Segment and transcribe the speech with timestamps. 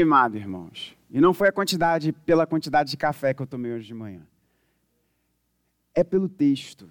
[0.00, 0.96] Queimado, irmãos.
[1.10, 4.26] E não foi a quantidade, pela quantidade de café que eu tomei hoje de manhã.
[5.94, 6.90] É pelo texto.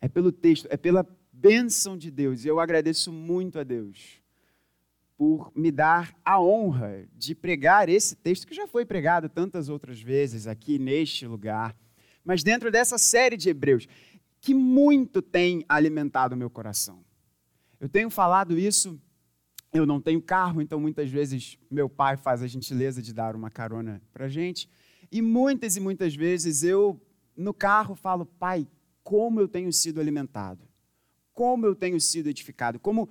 [0.00, 2.44] É pelo texto, é pela bênção de Deus.
[2.44, 4.22] E eu agradeço muito a Deus
[5.18, 10.00] por me dar a honra de pregar esse texto que já foi pregado tantas outras
[10.00, 11.74] vezes aqui neste lugar,
[12.24, 13.88] mas dentro dessa série de Hebreus,
[14.40, 17.04] que muito tem alimentado o meu coração.
[17.80, 18.96] Eu tenho falado isso,
[19.72, 23.50] eu não tenho carro, então muitas vezes meu pai faz a gentileza de dar uma
[23.50, 24.68] carona para gente,
[25.10, 27.00] e muitas e muitas vezes eu
[27.36, 28.66] no carro falo, pai,
[29.02, 30.66] como eu tenho sido alimentado,
[31.32, 33.08] como eu tenho sido edificado, como,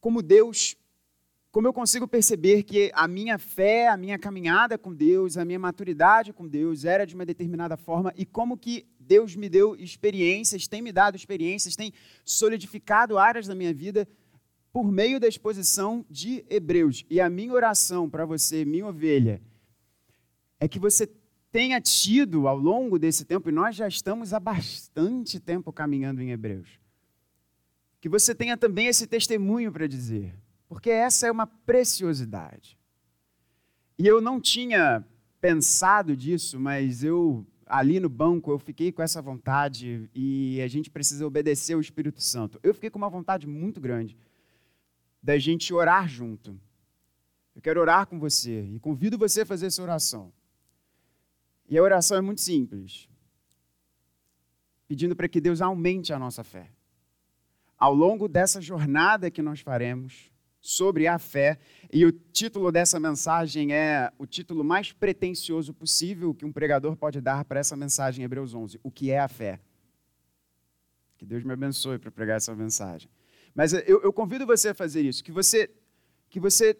[0.00, 0.76] como Deus
[1.52, 5.58] como eu consigo perceber que a minha fé, a minha caminhada com Deus, a minha
[5.58, 10.68] maturidade com Deus era de uma determinada forma e como que Deus me deu experiências,
[10.68, 11.92] tem me dado experiências, tem
[12.24, 14.06] solidificado áreas da minha vida
[14.72, 17.04] por meio da exposição de Hebreus.
[17.10, 19.40] E a minha oração para você, minha ovelha,
[20.58, 21.08] é que você
[21.50, 26.30] tenha tido ao longo desse tempo, e nós já estamos há bastante tempo caminhando em
[26.30, 26.78] Hebreus,
[28.00, 30.34] que você tenha também esse testemunho para dizer
[30.70, 32.78] porque essa é uma preciosidade.
[33.98, 35.04] E eu não tinha
[35.40, 40.88] pensado disso, mas eu ali no banco eu fiquei com essa vontade e a gente
[40.88, 42.60] precisa obedecer ao Espírito Santo.
[42.62, 44.16] Eu fiquei com uma vontade muito grande
[45.22, 46.60] da gente orar junto.
[47.54, 50.32] Eu quero orar com você e convido você a fazer essa oração.
[51.68, 53.08] E a oração é muito simples.
[54.88, 56.70] Pedindo para que Deus aumente a nossa fé.
[57.78, 61.58] Ao longo dessa jornada que nós faremos, sobre a fé.
[61.92, 67.20] E o título dessa mensagem é o título mais pretensioso possível que um pregador pode
[67.20, 69.58] dar para essa mensagem em Hebreus 11: O que é a fé?
[71.16, 73.10] Que Deus me abençoe para pregar essa mensagem.
[73.54, 75.70] Mas eu, eu, convido você a fazer isso, que você,
[76.28, 76.78] que você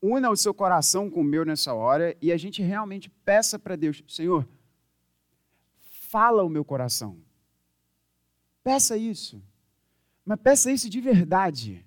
[0.00, 3.76] una o seu coração com o meu nessa hora e a gente realmente peça para
[3.76, 4.48] Deus: Senhor,
[6.08, 7.18] fala o meu coração.
[8.62, 9.42] Peça isso.
[10.24, 11.84] Mas peça isso de verdade.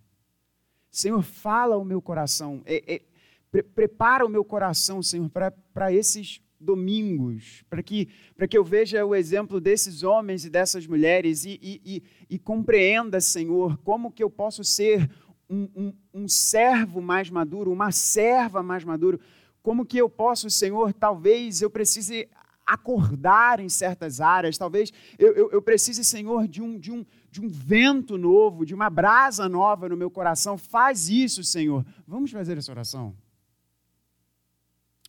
[0.91, 3.01] Senhor, fala o meu coração, é, é,
[3.49, 8.07] pre prepara o meu coração, Senhor, para esses domingos, para que,
[8.49, 13.19] que eu veja o exemplo desses homens e dessas mulheres e, e, e, e compreenda,
[13.19, 15.09] Senhor, como que eu posso ser
[15.49, 19.19] um, um, um servo mais maduro, uma serva mais maduro,
[19.61, 22.27] como que eu posso, Senhor, talvez eu precise
[22.65, 27.41] acordar em certas áreas, talvez eu, eu, eu, precise, Senhor, de um, de, um, de
[27.41, 30.57] um vento novo, de uma brasa nova no meu coração.
[30.57, 31.85] Faz isso, Senhor.
[32.07, 33.15] Vamos fazer essa oração?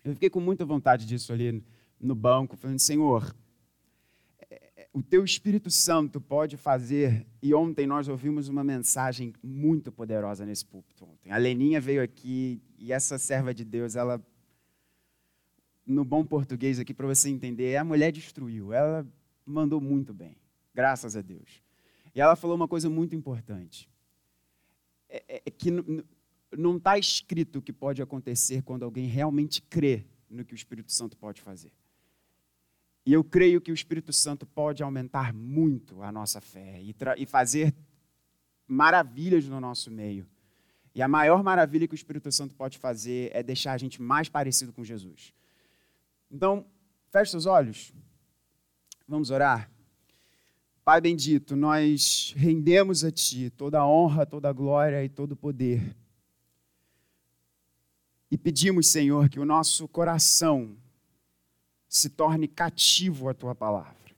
[0.04, 1.64] Eu fiquei com muita vontade disso ali
[1.98, 3.34] no banco, falando, Senhor,
[4.94, 7.26] o teu Espírito Santo pode fazer.
[7.42, 11.04] E ontem nós ouvimos uma mensagem muito poderosa nesse púlpito.
[11.04, 11.32] Ontem.
[11.32, 14.24] A Leninha veio aqui e essa serva de Deus, ela
[15.86, 18.72] no bom português aqui para você entender, a mulher destruiu.
[18.72, 19.06] Ela
[19.44, 20.36] mandou muito bem,
[20.72, 21.62] graças a Deus.
[22.14, 23.90] E ela falou uma coisa muito importante:
[25.08, 25.70] é, é, é que
[26.56, 30.92] não está escrito o que pode acontecer quando alguém realmente crê no que o Espírito
[30.92, 31.72] Santo pode fazer.
[33.06, 37.26] E eu creio que o Espírito Santo pode aumentar muito a nossa fé e, e
[37.26, 37.74] fazer
[38.66, 40.26] maravilhas no nosso meio.
[40.94, 44.28] E a maior maravilha que o Espírito Santo pode fazer é deixar a gente mais
[44.28, 45.34] parecido com Jesus.
[46.30, 46.64] Então,
[47.10, 47.92] feche seus olhos.
[49.06, 49.70] Vamos orar.
[50.84, 55.36] Pai bendito, nós rendemos a Ti toda a honra, toda a glória e todo o
[55.36, 55.96] poder.
[58.34, 60.76] E pedimos, Senhor, que o nosso coração
[61.88, 64.12] se torne cativo à Tua palavra.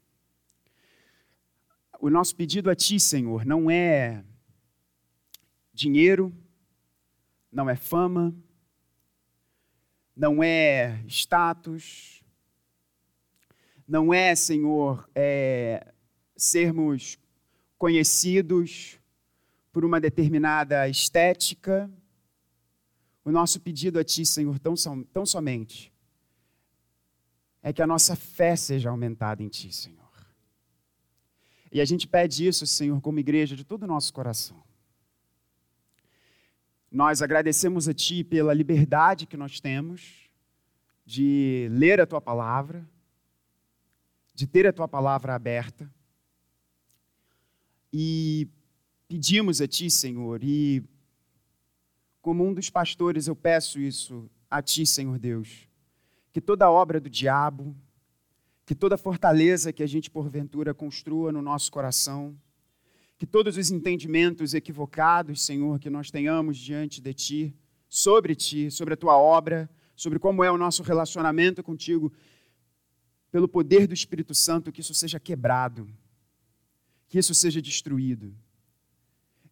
[2.00, 4.24] O nosso pedido a Ti, Senhor, não é
[5.70, 6.34] dinheiro,
[7.52, 8.34] não é fama,
[10.16, 12.24] não é status,
[13.86, 15.92] não é, Senhor, é,
[16.34, 17.18] sermos
[17.76, 18.98] conhecidos
[19.70, 21.90] por uma determinada estética.
[23.26, 24.76] O nosso pedido a Ti, Senhor, tão,
[25.12, 25.92] tão somente,
[27.60, 30.12] é que a nossa fé seja aumentada em Ti, Senhor.
[31.72, 34.62] E a gente pede isso, Senhor, como igreja, de todo o nosso coração.
[36.88, 40.30] Nós agradecemos a Ti pela liberdade que nós temos
[41.04, 42.88] de ler a Tua palavra,
[44.36, 45.92] de ter a Tua palavra aberta.
[47.92, 48.46] E
[49.08, 50.84] pedimos a Ti, Senhor, e
[52.26, 55.68] como um dos pastores eu peço isso a Ti, Senhor Deus,
[56.32, 57.72] que toda obra do diabo,
[58.64, 62.36] que toda fortaleza que a gente porventura construa no nosso coração,
[63.16, 67.56] que todos os entendimentos equivocados, Senhor, que nós tenhamos diante de Ti,
[67.88, 72.12] sobre ti, sobre a tua obra, sobre como é o nosso relacionamento contigo,
[73.30, 75.88] pelo poder do Espírito Santo, que isso seja quebrado,
[77.08, 78.34] que isso seja destruído.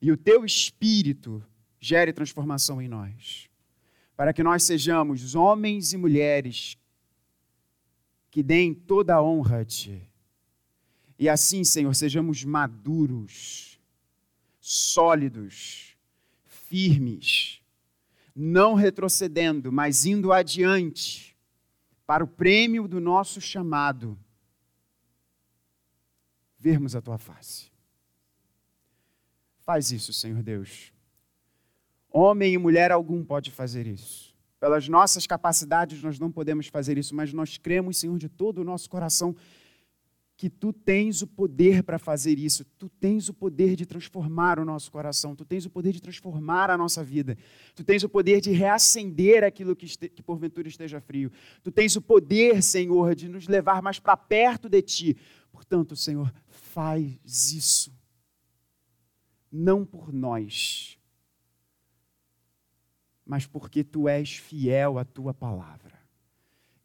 [0.03, 1.41] E o teu Espírito
[1.84, 3.50] gere transformação em nós,
[4.16, 6.78] para que nós sejamos homens e mulheres
[8.31, 10.10] que deem toda a honra a Ti.
[11.19, 13.78] E assim, Senhor, sejamos maduros,
[14.58, 15.94] sólidos,
[16.46, 17.60] firmes,
[18.34, 21.36] não retrocedendo, mas indo adiante
[22.06, 24.19] para o prêmio do nosso chamado
[26.58, 27.70] vermos a tua face.
[29.60, 30.94] Faz isso, Senhor Deus.
[32.16, 34.32] Homem e mulher algum pode fazer isso.
[34.61, 38.64] Pelas nossas capacidades nós não podemos fazer isso, mas nós cremos, Senhor, de todo o
[38.64, 39.34] nosso coração
[40.37, 44.64] que tu tens o poder para fazer isso, tu tens o poder de transformar o
[44.64, 47.37] nosso coração, tu tens o poder de transformar a nossa vida,
[47.75, 51.32] tu tens o poder de reacender aquilo que, este, que porventura esteja frio,
[51.64, 55.17] tu tens o poder, Senhor, de nos levar mais para perto de ti.
[55.50, 57.93] Portanto, Senhor, faz isso,
[59.50, 60.96] não por nós,
[63.25, 65.93] mas porque tu és fiel à tua palavra.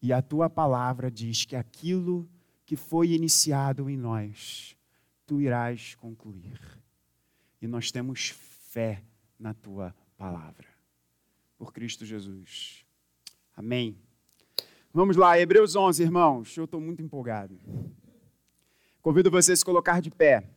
[0.01, 2.29] E a tua palavra diz que aquilo
[2.65, 4.75] que foi iniciado em nós,
[5.25, 6.59] tu irás concluir.
[7.61, 9.03] E nós temos fé
[9.37, 10.67] na tua palavra.
[11.57, 12.85] Por Cristo Jesus.
[13.55, 13.97] Amém.
[14.93, 16.55] Vamos lá, Hebreus 11, irmãos.
[16.55, 17.59] Eu estou muito empolgado.
[19.01, 20.49] Convido você a se colocar de pé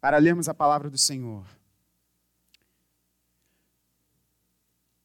[0.00, 1.46] para lermos a palavra do Senhor.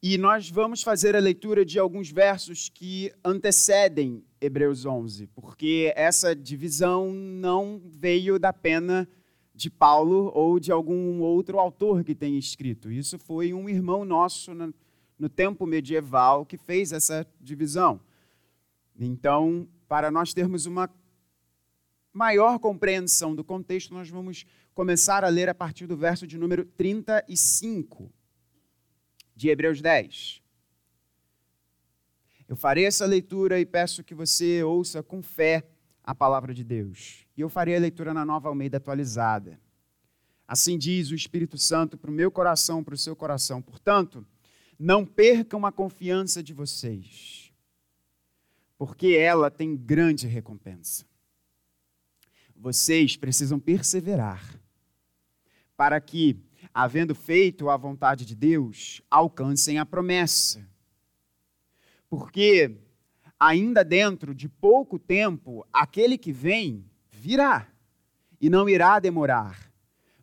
[0.08, 6.36] E nós vamos fazer a leitura de alguns versos que antecedem Hebreus 11, porque essa
[6.36, 9.10] divisão não veio da pena
[9.52, 12.92] de Paulo ou de algum outro autor que tenha escrito.
[12.92, 14.52] Isso foi um irmão nosso
[15.18, 18.00] no tempo medieval que fez essa divisão.
[19.00, 20.88] Então, para nós termos uma
[22.14, 26.64] maior compreensão do contexto, nós vamos começar a ler a partir do verso de número
[26.64, 28.14] 35
[29.36, 30.42] de Hebreus 10.
[32.48, 35.68] Eu farei essa leitura e peço que você ouça com fé
[36.04, 37.26] a palavra de Deus.
[37.36, 39.60] E eu farei a leitura na nova Almeida atualizada.
[40.48, 43.62] Assim diz o Espírito Santo para o meu coração, para o seu coração.
[43.62, 44.26] Portanto,
[44.78, 47.52] não percam a confiança de vocês,
[48.78, 51.06] porque ela tem grande recompensa.
[52.56, 54.60] Vocês precisam perseverar
[55.76, 56.38] para que,
[56.78, 60.68] havendo feito a vontade de Deus, alcancem a promessa.
[62.10, 62.76] Porque
[63.40, 67.66] ainda dentro de pouco tempo, aquele que vem virá
[68.42, 69.72] e não irá demorar,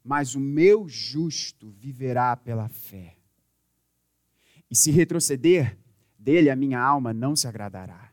[0.04, 3.16] mas o meu justo viverá pela fé.
[4.70, 5.78] E se retroceder,
[6.19, 8.12] dele a minha alma não se agradará.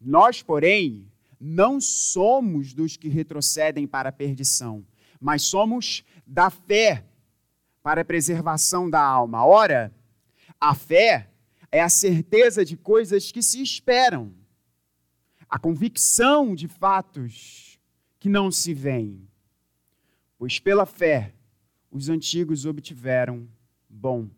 [0.00, 1.06] Nós, porém,
[1.38, 4.84] não somos dos que retrocedem para a perdição,
[5.20, 7.04] mas somos da fé
[7.84, 9.44] para a preservação da alma.
[9.44, 9.94] Ora,
[10.58, 11.30] a fé
[11.70, 14.32] é a certeza de coisas que se esperam,
[15.46, 17.78] a convicção de fatos
[18.18, 19.28] que não se veem.
[20.38, 21.34] Pois pela fé
[21.90, 23.46] os antigos obtiveram
[23.86, 24.30] bom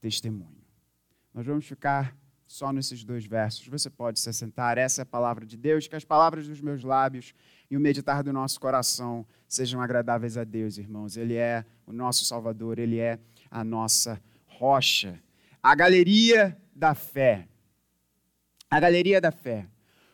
[0.00, 0.64] testemunho.
[1.34, 2.16] Nós vamos ficar
[2.46, 3.68] só nesses dois versos.
[3.68, 4.78] Você pode se sentar.
[4.78, 5.86] Essa é a palavra de Deus.
[5.86, 7.34] Que as palavras dos meus lábios
[7.70, 11.16] e o meditar do nosso coração sejam agradáveis a Deus, irmãos.
[11.16, 13.18] Ele é o nosso Salvador, ele é
[13.50, 15.20] a nossa rocha.
[15.62, 17.48] A galeria da fé.
[18.70, 19.68] A galeria da fé.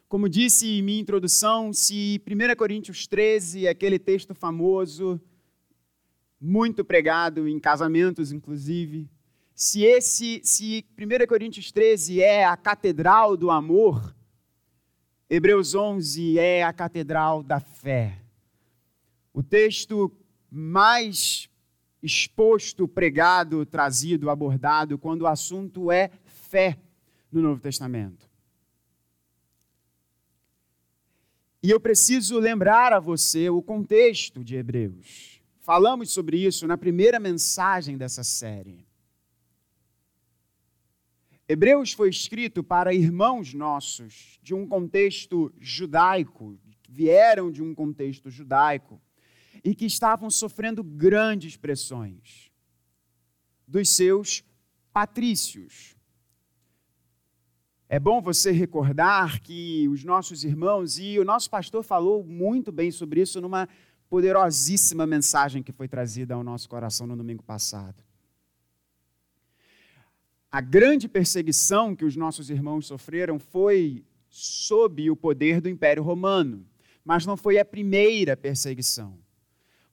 [0.08, 5.20] Como disse em minha introdução, se 1 Coríntios 13, aquele texto famoso,
[6.40, 9.08] muito pregado em casamentos, inclusive,
[9.54, 14.14] se esse, se 1 Coríntios 13 é a catedral do amor,
[15.34, 18.18] Hebreus 11 é a catedral da fé.
[19.32, 20.12] O texto
[20.50, 21.48] mais
[22.02, 26.76] exposto, pregado, trazido, abordado, quando o assunto é fé
[27.32, 28.28] no Novo Testamento.
[31.62, 35.40] E eu preciso lembrar a você o contexto de Hebreus.
[35.60, 38.84] Falamos sobre isso na primeira mensagem dessa série.
[41.52, 48.98] Hebreus foi escrito para irmãos nossos de um contexto judaico, vieram de um contexto judaico
[49.62, 52.50] e que estavam sofrendo grandes pressões
[53.68, 54.42] dos seus
[54.94, 55.94] patrícios.
[57.86, 62.90] É bom você recordar que os nossos irmãos, e o nosso pastor falou muito bem
[62.90, 63.68] sobre isso numa
[64.08, 68.02] poderosíssima mensagem que foi trazida ao nosso coração no domingo passado
[70.52, 76.66] a grande perseguição que os nossos irmãos sofreram foi sob o poder do Império Romano,
[77.02, 79.18] mas não foi a primeira perseguição.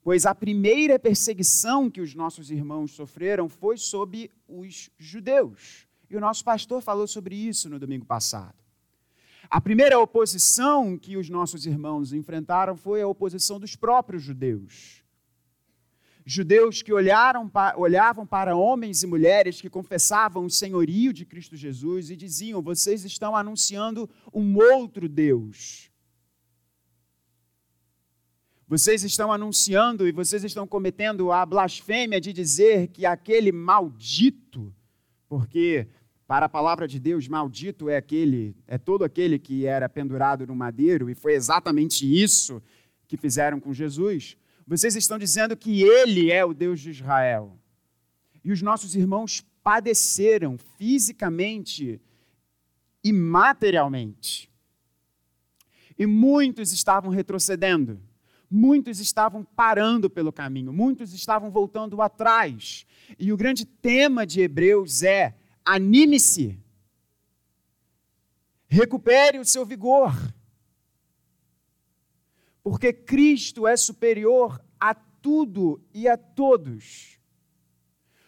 [0.04, 5.88] Pois a primeira perseguição que os nossos irmãos sofreram foi sob os judeus.
[6.10, 8.56] E o nosso pastor falou sobre isso no domingo passado.
[9.50, 15.04] A primeira oposição que os nossos irmãos enfrentaram foi a oposição dos próprios judeus.
[16.32, 22.12] Judeus que olharam, olhavam para homens e mulheres que confessavam o senhorio de Cristo Jesus
[22.12, 25.90] e diziam: vocês estão anunciando um outro Deus.
[28.68, 34.72] Vocês estão anunciando e vocês estão cometendo a blasfêmia de dizer que aquele maldito,
[35.28, 35.88] porque
[36.28, 40.56] para a palavra de Deus, maldito é aquele, é todo aquele que era pendurado no
[40.56, 42.62] madeiro, e foi exatamente isso
[43.08, 44.38] que fizeram com Jesus.
[44.70, 47.58] Vocês estão dizendo que ele é o Deus de Israel.
[48.44, 52.00] E os nossos irmãos padeceram fisicamente
[53.04, 54.48] e materialmente.
[55.98, 58.00] E muitos estavam retrocedendo.
[58.48, 62.86] Muitos estavam parando pelo caminho, muitos estavam voltando atrás.
[63.18, 65.36] E o grande tema de Hebreus é:
[65.66, 66.60] anime-se,
[68.68, 70.14] recupere o seu vigor,
[72.70, 77.18] porque Cristo é superior a tudo e a todos.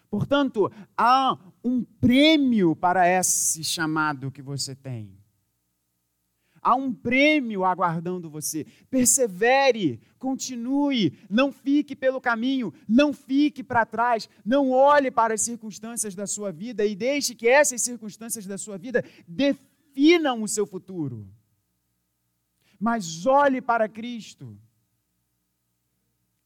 [0.09, 5.15] Portanto, há um prêmio para esse chamado que você tem.
[6.59, 8.65] Há um prêmio aguardando você.
[8.89, 16.15] Persevere, continue, não fique pelo caminho, não fique para trás, não olhe para as circunstâncias
[16.15, 21.31] da sua vida e deixe que essas circunstâncias da sua vida definam o seu futuro.
[22.81, 24.57] Mas olhe para Cristo.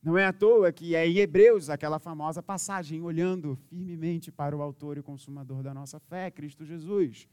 [0.03, 4.61] Não é à toa que é em Hebreus aquela famosa passagem, olhando firmemente para o
[4.61, 7.29] Autor e Consumador da nossa fé, Cristo Jesus.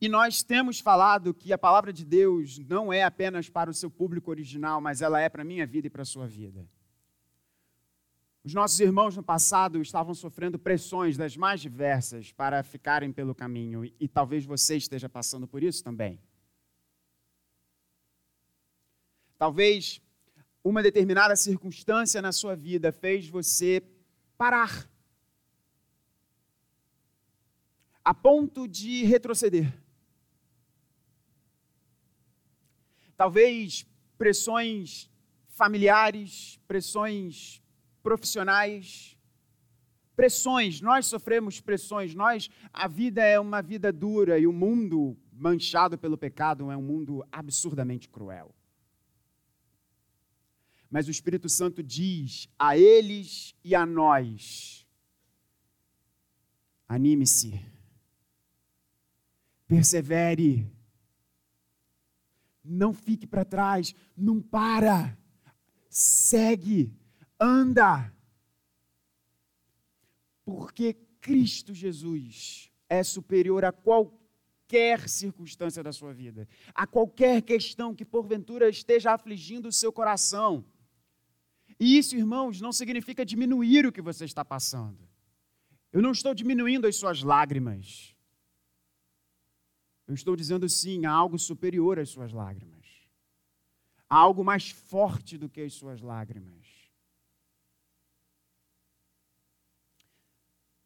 [0.00, 3.90] E nós temos falado que a palavra de Deus não é apenas para o seu
[3.90, 6.68] público original, mas ela é para a minha vida e para a sua vida.
[8.44, 13.84] Os nossos irmãos no passado estavam sofrendo pressões das mais diversas para ficarem pelo caminho,
[13.84, 16.20] e talvez você esteja passando por isso também.
[19.38, 20.00] Talvez
[20.62, 23.82] uma determinada circunstância na sua vida fez você
[24.36, 24.88] parar,
[28.04, 29.72] a ponto de retroceder.
[33.16, 33.86] talvez
[34.18, 35.10] pressões
[35.48, 37.62] familiares, pressões
[38.04, 39.18] profissionais,
[40.14, 45.98] pressões, nós sofremos pressões, nós a vida é uma vida dura e o mundo manchado
[45.98, 48.54] pelo pecado é um mundo absurdamente cruel.
[50.90, 54.86] Mas o Espírito Santo diz a eles e a nós:
[56.86, 57.58] anime-se,
[59.66, 60.70] persevere,
[62.62, 65.18] não fique para trás, não para.
[65.88, 66.92] Segue,
[67.38, 68.12] anda.
[70.44, 78.04] Porque Cristo Jesus é superior a qualquer circunstância da sua vida, a qualquer questão que
[78.04, 80.64] porventura esteja afligindo o seu coração.
[81.78, 85.08] E isso, irmãos, não significa diminuir o que você está passando.
[85.92, 88.14] Eu não estou diminuindo as suas lágrimas.
[90.06, 92.84] Eu estou dizendo sim, há algo superior às suas lágrimas.
[94.08, 96.63] Há algo mais forte do que as suas lágrimas.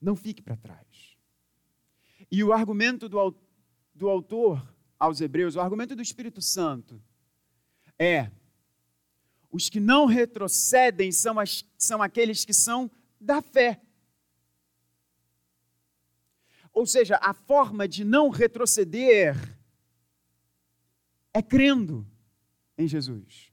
[0.01, 1.17] Não fique para trás.
[2.31, 3.35] E o argumento do,
[3.95, 7.03] do autor aos Hebreus, o argumento do Espírito Santo,
[7.99, 8.31] é:
[9.51, 12.91] os que não retrocedem são, as, são aqueles que são
[13.21, 13.81] da fé.
[16.73, 19.37] Ou seja, a forma de não retroceder
[21.33, 22.07] é crendo
[22.77, 23.53] em Jesus.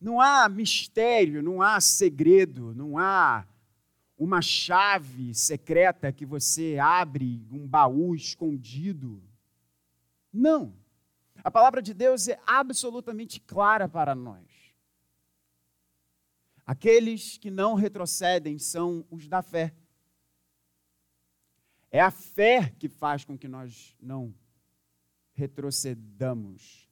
[0.00, 3.46] Não há mistério, não há segredo, não há
[4.22, 9.20] uma chave secreta que você abre um baú escondido.
[10.32, 10.76] Não.
[11.42, 14.46] A palavra de Deus é absolutamente clara para nós.
[16.64, 19.74] Aqueles que não retrocedem são os da fé.
[21.90, 24.32] É a fé que faz com que nós não
[25.32, 26.88] retrocedamos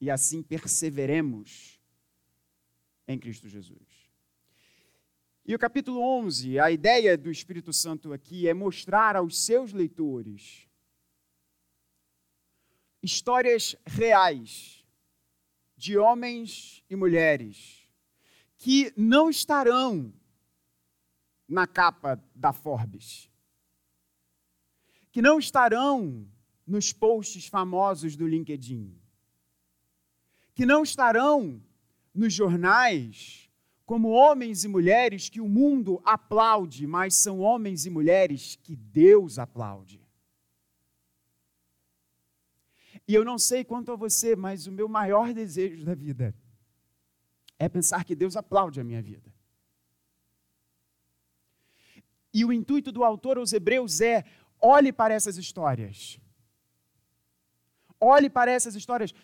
[0.00, 1.80] e assim perseveremos
[3.08, 3.87] em Cristo Jesus.
[5.48, 10.68] E o capítulo 11, a ideia do Espírito Santo aqui é mostrar aos seus leitores
[13.02, 14.84] histórias reais
[15.74, 17.88] de homens e mulheres
[18.58, 20.12] que não estarão
[21.48, 23.30] na capa da Forbes,
[25.10, 26.28] que não estarão
[26.66, 28.94] nos posts famosos do LinkedIn,
[30.54, 31.58] que não estarão
[32.12, 33.47] nos jornais
[33.88, 39.38] como homens e mulheres que o mundo aplaude, mas são homens e mulheres que Deus
[39.38, 40.06] aplaude.
[43.08, 46.34] E eu não sei quanto a você, mas o meu maior desejo da vida
[47.58, 49.32] é pensar que Deus aplaude a minha vida.
[52.34, 54.22] E o intuito do autor aos Hebreus é:
[54.60, 56.20] olhe para essas histórias.
[57.98, 59.14] Olhe para essas histórias.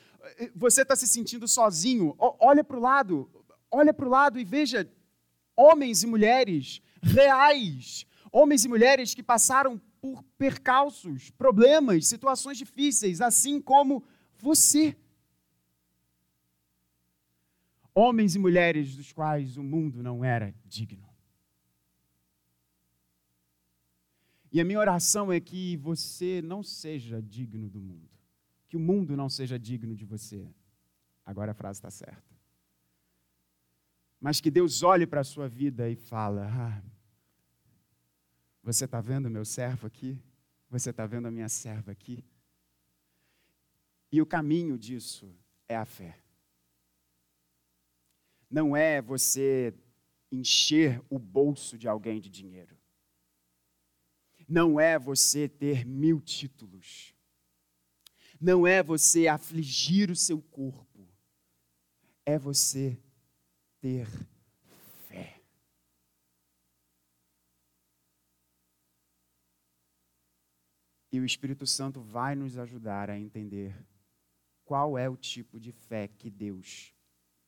[0.56, 2.16] Você está se sentindo sozinho?
[2.18, 3.43] Olha para o lado.
[3.74, 4.88] Olha para o lado e veja
[5.56, 8.06] homens e mulheres reais.
[8.30, 14.04] Homens e mulheres que passaram por percalços, problemas, situações difíceis, assim como
[14.38, 14.96] você.
[17.92, 21.08] Homens e mulheres dos quais o mundo não era digno.
[24.52, 28.10] E a minha oração é que você não seja digno do mundo,
[28.68, 30.48] que o mundo não seja digno de você.
[31.26, 32.33] Agora a frase está certa.
[34.24, 36.82] Mas que Deus olhe para a sua vida e fala: ah,
[38.62, 40.18] você está vendo meu servo aqui?
[40.70, 42.24] Você está vendo a minha serva aqui?
[44.10, 45.30] E o caminho disso
[45.68, 46.18] é a fé.
[48.50, 49.74] Não é você
[50.32, 52.78] encher o bolso de alguém de dinheiro.
[54.48, 57.14] Não é você ter mil títulos.
[58.40, 61.06] Não é você afligir o seu corpo.
[62.24, 62.98] É você
[63.84, 64.08] ter
[71.12, 73.86] E o Espírito Santo vai nos ajudar a entender
[74.64, 76.92] qual é o tipo de fé que Deus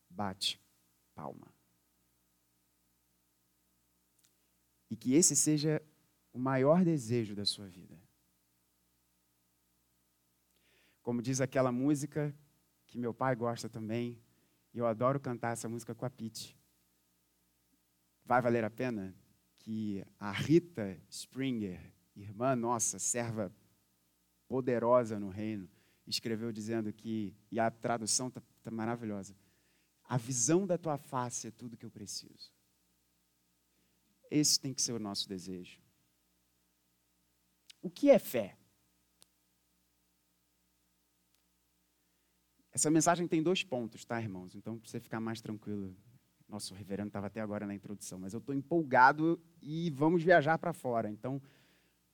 [0.09, 0.61] bate
[1.17, 1.53] palma.
[4.89, 5.83] E que esse seja
[6.33, 8.01] o maior desejo da sua vida.
[11.03, 12.33] Como diz aquela música
[12.87, 14.23] que meu pai gosta também,
[14.77, 16.55] e eu adoro cantar essa música com a Pete.
[18.27, 19.17] Vai valer a pena
[19.59, 21.81] que a Rita Springer
[22.15, 23.51] irmã nossa, serva
[24.47, 25.67] poderosa no reino,
[26.07, 29.35] escreveu dizendo que, e a tradução está tá maravilhosa,
[30.05, 32.53] a visão da tua face é tudo que eu preciso.
[34.31, 35.81] Esse tem que ser o nosso desejo.
[37.81, 38.59] O que é fé?
[42.77, 44.55] Essa mensagem tem dois pontos, tá, irmãos?
[44.55, 45.97] Então, para você ficar mais tranquilo.
[46.49, 50.73] Nosso reverendo estava até agora na introdução, mas eu estou empolgado e vamos viajar para
[50.73, 51.11] fora.
[51.11, 51.43] Então,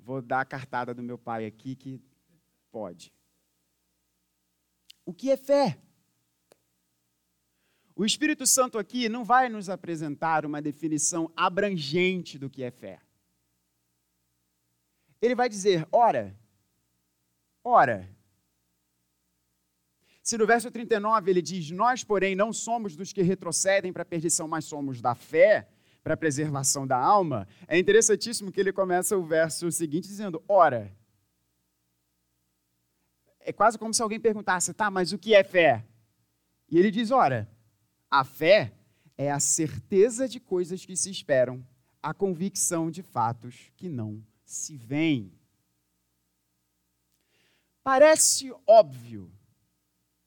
[0.04, 2.00] Vou dar a cartada do meu pai aqui que
[2.72, 3.12] pode.
[5.06, 5.78] O que é fé?
[7.94, 13.00] O Espírito Santo aqui não vai nos apresentar uma definição abrangente do que é fé.
[15.20, 16.36] Ele vai dizer: ora,
[17.62, 18.08] ora.
[20.22, 24.06] Se no verso 39 ele diz: Nós, porém, não somos dos que retrocedem para a
[24.06, 25.68] perdição, mas somos da fé,
[26.02, 30.94] para a preservação da alma, é interessantíssimo que ele começa o verso seguinte dizendo: Ora.
[33.44, 35.84] É quase como se alguém perguntasse, tá, mas o que é fé?
[36.68, 37.50] E ele diz: Ora,
[38.08, 38.72] a fé
[39.16, 41.66] é a certeza de coisas que se esperam,
[42.00, 45.32] a convicção de fatos que não se veem.
[47.82, 49.32] Parece óbvio,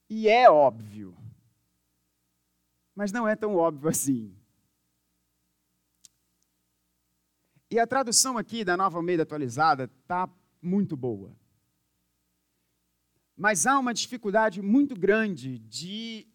[0.09, 1.15] e é óbvio,
[2.93, 4.35] mas não é tão óbvio assim.
[7.69, 10.29] E a tradução aqui da Nova Almeida atualizada está
[10.61, 11.35] muito boa.
[13.35, 16.25] Mas há uma dificuldade muito grande de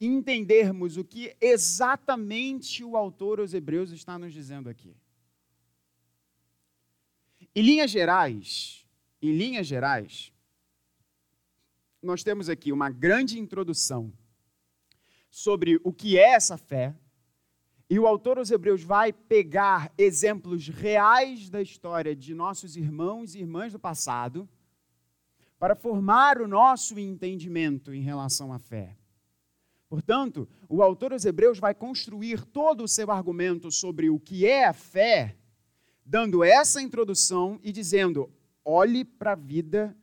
[0.00, 4.94] entendermos o que exatamente o autor aos Hebreus está nos dizendo aqui.
[7.54, 8.86] Em linhas gerais,
[9.20, 10.32] em linhas gerais,
[12.06, 14.12] nós temos aqui uma grande introdução
[15.28, 16.94] sobre o que é essa fé,
[17.88, 23.40] e o autor aos Hebreus vai pegar exemplos reais da história de nossos irmãos e
[23.40, 24.48] irmãs do passado
[25.58, 28.96] para formar o nosso entendimento em relação à fé.
[29.88, 34.66] Portanto, o autor aos Hebreus vai construir todo o seu argumento sobre o que é
[34.66, 35.36] a fé,
[36.04, 38.28] dando essa introdução e dizendo:
[38.64, 39.96] olhe para a vida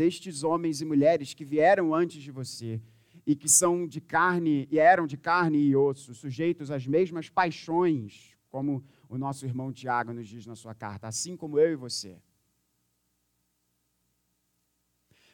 [0.00, 2.80] destes homens e mulheres que vieram antes de você
[3.26, 8.34] e que são de carne e eram de carne e osso, sujeitos às mesmas paixões,
[8.48, 12.16] como o nosso irmão Tiago nos diz na sua carta, assim como eu e você.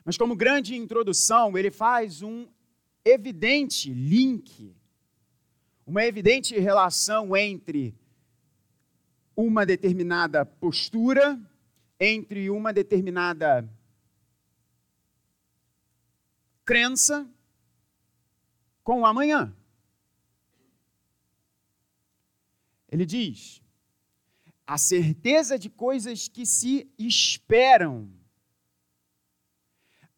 [0.05, 2.48] Mas como grande introdução, ele faz um
[3.05, 4.74] evidente link,
[5.87, 7.94] uma evidente relação entre
[9.37, 11.38] uma determinada postura,
[12.00, 13.64] entre uma determinada
[16.66, 17.26] crença
[18.83, 19.57] com o amanhã.
[22.88, 23.62] Ele diz:
[24.66, 28.12] a certeza de coisas que se esperam,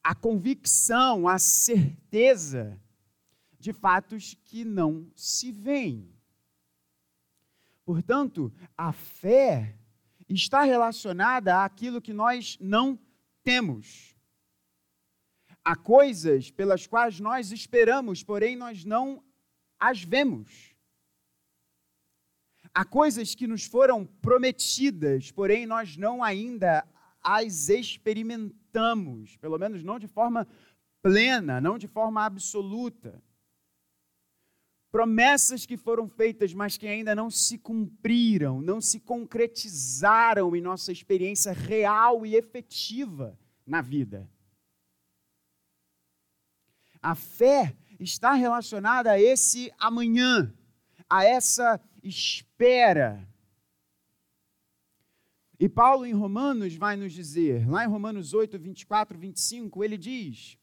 [0.03, 2.81] a convicção, a certeza
[3.61, 6.11] de fatos que não se veem.
[7.85, 9.77] Portanto, a fé
[10.29, 12.99] está relacionada àquilo que nós não
[13.43, 14.08] temos.
[15.69, 19.23] Há coisas pelas quais nós esperamos, porém nós não
[19.79, 20.75] as vemos.
[22.73, 26.89] Há coisas que nos foram prometidas, porém nós não ainda
[27.23, 30.49] as experimentamos, pelo menos não de forma
[31.03, 33.23] plena, não de forma absoluta.
[34.91, 40.91] Promessas que foram feitas, mas que ainda não se cumpriram, não se concretizaram em nossa
[40.91, 44.27] experiência real e efetiva na vida.
[47.03, 50.53] A fé está relacionada a esse amanhã,
[51.09, 53.27] a essa espera.
[55.59, 60.57] E Paulo, em Romanos, vai nos dizer, lá em Romanos 8, 24, 25, ele diz: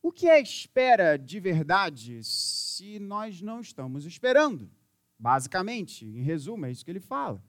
[0.00, 4.70] O que é espera de verdade se nós não estamos esperando?
[5.18, 7.42] Basicamente, em resumo, é isso que ele fala.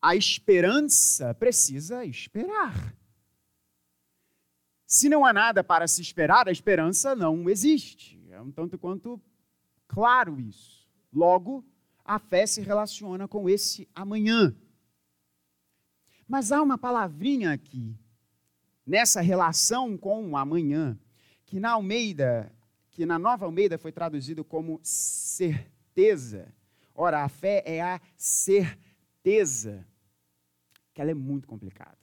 [0.00, 2.96] A esperança precisa esperar.
[4.92, 8.22] Se não há nada para se esperar, a esperança não existe.
[8.30, 9.18] É um tanto quanto
[9.88, 10.86] claro isso.
[11.10, 11.64] Logo,
[12.04, 14.54] a fé se relaciona com esse amanhã.
[16.28, 17.96] Mas há uma palavrinha aqui,
[18.86, 20.98] nessa relação com o amanhã,
[21.46, 22.52] que na Almeida,
[22.90, 26.54] que na Nova Almeida foi traduzido como certeza.
[26.94, 29.86] Ora, a fé é a certeza,
[30.92, 32.01] que ela é muito complicada.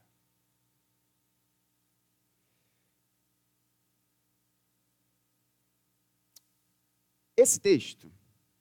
[7.42, 8.12] Esse texto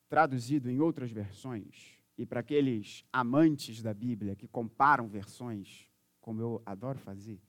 [0.08, 5.88] traduzido em outras versões, e para aqueles amantes da Bíblia que comparam versões,
[6.20, 7.42] como eu adoro fazer,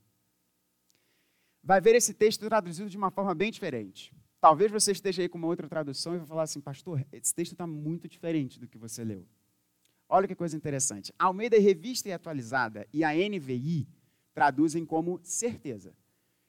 [1.62, 4.12] vai ver esse texto traduzido de uma forma bem diferente.
[4.42, 7.52] Talvez você esteja aí com uma outra tradução e vai falar assim, pastor, esse texto
[7.52, 9.24] está muito diferente do que você leu.
[10.10, 11.13] Olha que coisa interessante.
[11.20, 13.88] A Almeida Revista e Atualizada e a NVI
[14.34, 15.96] traduzem como certeza.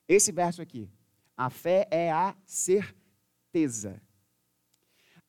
[0.09, 0.91] Esse verso aqui,
[1.37, 4.01] a fé é a certeza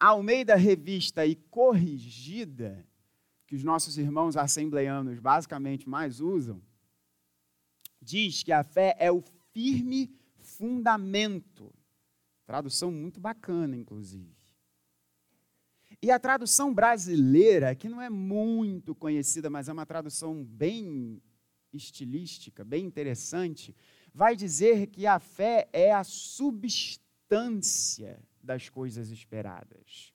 [0.02, 2.84] Almeida Revista e Corrigida,
[3.46, 6.60] que os nossos irmãos assembleanos basicamente mais usam,
[8.02, 9.22] diz que a fé é o
[9.54, 11.72] firme fundamento.
[12.48, 14.36] Tradução muito bacana, inclusive.
[16.02, 21.22] E a tradução brasileira, que não é muito conhecida, mas é uma tradução bem
[21.72, 23.76] estilística, bem interessante,
[24.12, 26.92] vai dizer que a fé é a substância
[28.44, 30.14] das coisas esperadas.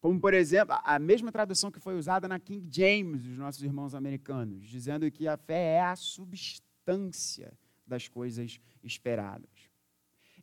[0.00, 3.94] Como, por exemplo, a mesma tradução que foi usada na King James, dos nossos irmãos
[3.94, 7.52] americanos, dizendo que a fé é a substância
[7.86, 9.70] das coisas esperadas.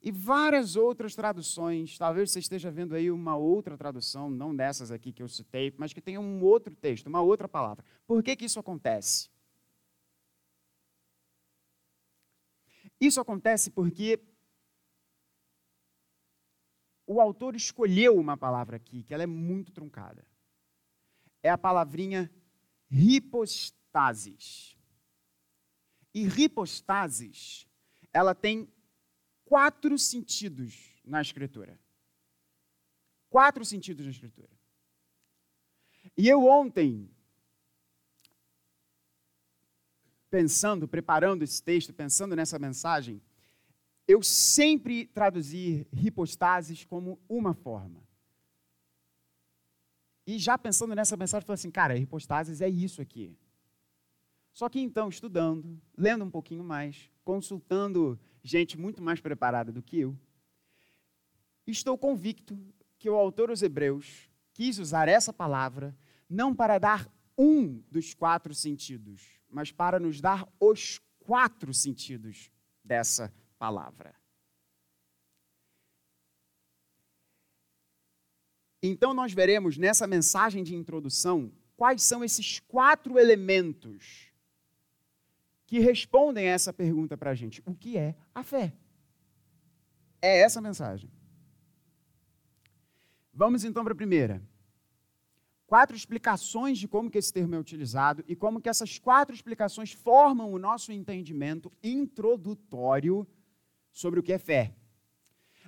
[0.02, 5.12] E várias outras traduções, talvez você esteja vendo aí uma outra tradução, não dessas aqui
[5.12, 7.84] que eu citei, mas que tenha um outro texto, uma outra palavra.
[8.06, 9.30] Por que, que isso acontece?
[13.02, 14.20] Isso acontece porque
[17.08, 20.28] o autor escolheu uma palavra aqui, que ela é muito truncada.
[21.42, 22.30] É a palavrinha
[22.92, 24.78] hipostasis.
[26.14, 27.66] E hipostasis,
[28.12, 28.70] ela tem
[29.46, 31.80] quatro sentidos na escritura.
[33.30, 34.50] Quatro sentidos na escritura.
[36.18, 37.10] E eu ontem,
[40.30, 43.22] pensando, preparando esse texto, pensando nessa mensagem,
[44.08, 48.08] eu sempre traduzi hipostases como uma forma.
[50.26, 53.38] E já pensando nessa mensagem, falei assim, cara, hipostases é isso aqui.
[54.54, 60.00] Só que então, estudando, lendo um pouquinho mais, consultando gente muito mais preparada do que
[60.00, 60.18] eu,
[61.66, 62.58] estou convicto
[62.98, 65.96] que o autor dos Hebreus quis usar essa palavra
[66.30, 72.50] não para dar um dos quatro sentidos, mas para nos dar os quatro sentidos
[72.84, 73.32] dessa.
[78.82, 84.32] Então, nós veremos nessa mensagem de introdução quais são esses quatro elementos
[85.66, 88.74] que respondem a essa pergunta para a gente: o que é a fé?
[90.22, 91.12] É essa a mensagem.
[93.34, 94.42] Vamos então para a primeira.
[95.68, 99.92] Quatro explicações de como que esse termo é utilizado e como que essas quatro explicações
[99.92, 103.28] formam o nosso entendimento introdutório
[103.98, 104.76] sobre o que é fé.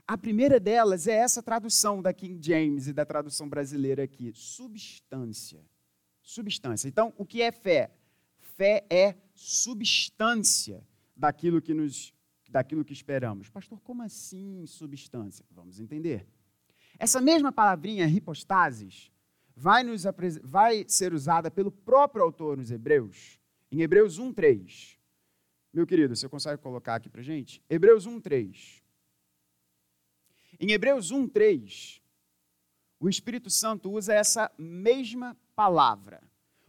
[0.07, 5.65] A primeira delas é essa tradução da King James e da tradução brasileira aqui, substância.
[6.21, 6.87] Substância.
[6.87, 7.89] Então, o que é fé?
[8.55, 10.87] Fé é substância
[11.17, 12.13] daquilo que nos
[12.47, 13.49] daquilo que esperamos.
[13.49, 15.43] Pastor, como assim substância?
[15.49, 16.27] Vamos entender.
[16.99, 19.11] Essa mesma palavrinha, hipostasis,
[19.55, 20.03] vai, nos,
[20.43, 23.39] vai ser usada pelo próprio autor nos Hebreus,
[23.71, 24.98] em Hebreus 1,3.
[25.71, 27.63] Meu querido, você consegue colocar aqui para gente?
[27.69, 28.82] Hebreus 1,3.
[30.60, 32.01] Em Hebreus 1,3,
[32.99, 36.21] o Espírito Santo usa essa mesma palavra.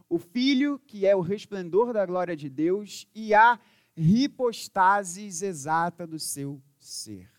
[0.09, 3.59] O Filho, que é o resplendor da glória de Deus, e a
[3.97, 7.31] hipostasis exata do seu ser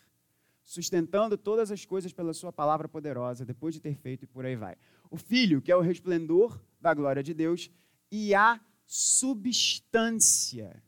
[0.72, 4.56] sustentando todas as coisas pela sua palavra poderosa, depois de ter feito e por aí
[4.56, 4.74] vai.
[5.10, 7.70] O Filho, que é o resplendor da glória de Deus,
[8.10, 10.82] e a substância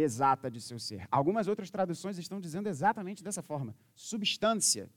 [0.00, 1.06] exata de seu ser.
[1.10, 4.90] Algumas outras traduções estão dizendo exatamente dessa forma: substância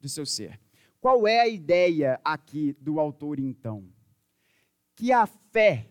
[0.00, 0.60] do seu ser.
[1.00, 3.88] Qual é a ideia aqui do autor, então?
[4.94, 5.90] Que a fé,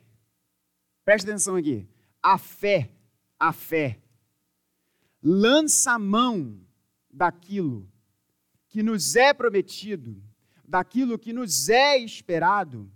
[1.04, 1.88] preste atenção aqui,
[2.22, 2.92] a fé,
[3.40, 4.00] a fé,
[5.22, 6.60] lança a mão
[7.10, 7.90] daquilo
[8.68, 10.22] que nos é prometido,
[10.68, 12.92] daquilo que nos é esperado,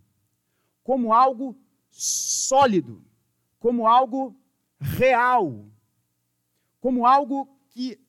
[0.84, 1.58] como algo
[1.90, 3.04] sólido,
[3.60, 4.36] como algo
[4.80, 5.65] real,
[6.80, 8.00] como algo que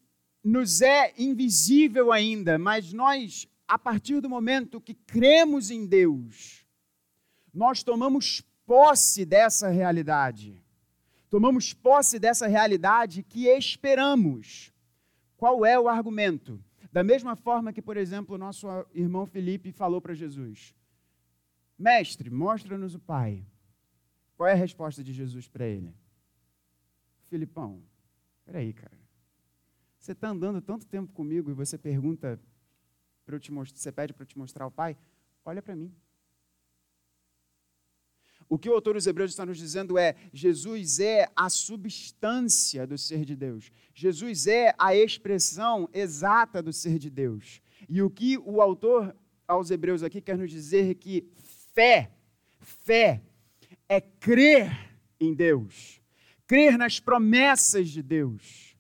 [0.43, 6.65] nos é invisível ainda, mas nós, a partir do momento que cremos em Deus,
[7.53, 10.63] nós tomamos posse dessa realidade.
[11.29, 14.73] Tomamos posse dessa realidade que esperamos.
[15.37, 16.63] Qual é o argumento?
[16.93, 20.75] Da mesma forma que, por exemplo, nosso irmão Felipe falou para Jesus:
[21.79, 23.45] Mestre, mostra-nos o Pai.
[24.37, 25.95] Qual é a resposta de Jesus para ele?
[27.31, 27.83] Filipão,
[28.45, 28.99] peraí, cara.
[29.99, 32.39] Você está andando tanto tempo comigo e você pergunta
[33.27, 34.97] eu te você pede para eu te mostrar o Pai?
[35.45, 35.95] Olha para mim.
[38.49, 42.99] O que o autor dos Hebreus está nos dizendo é: Jesus é a substância do
[42.99, 43.71] ser de Deus.
[43.95, 47.63] Jesus é a expressão exata do ser de Deus.
[47.89, 49.15] E o que o autor
[49.47, 51.29] aos Hebreus aqui quer nos dizer é que
[51.73, 52.11] fé,
[52.59, 53.23] fé
[53.89, 56.00] é crer em Deus,
[56.51, 58.71] crer nas promessas de Deus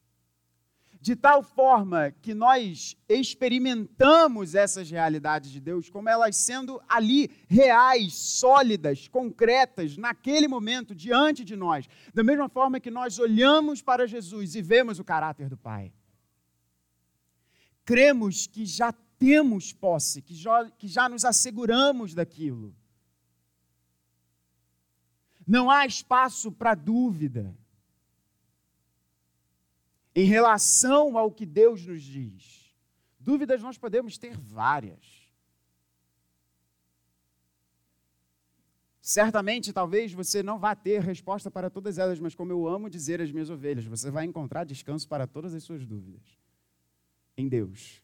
[1.00, 8.12] de tal forma que nós experimentamos essas realidades de Deus como elas sendo ali reais,
[8.14, 11.86] sólidas, concretas, naquele momento, diante de nós.
[12.12, 15.92] Da mesma forma que nós olhamos para Jesus e vemos o caráter do Pai.
[17.84, 22.74] Cremos que já temos posse, que já, que já nos asseguramos daquilo.
[25.46, 27.56] Não há espaço para dúvida
[30.14, 32.74] em relação ao que Deus nos diz.
[33.18, 35.20] Dúvidas nós podemos ter várias.
[39.00, 43.20] Certamente, talvez você não vá ter resposta para todas elas, mas como eu amo dizer
[43.20, 46.22] às minhas ovelhas, você vai encontrar descanso para todas as suas dúvidas.
[47.36, 48.02] Em Deus.